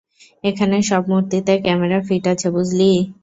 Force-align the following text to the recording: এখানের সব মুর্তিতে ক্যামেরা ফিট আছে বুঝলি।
এখানের 0.43 0.83
সব 0.89 1.03
মুর্তিতে 1.11 1.53
ক্যামেরা 1.65 1.99
ফিট 2.07 2.23
আছে 2.33 2.47
বুঝলি। 2.55 2.91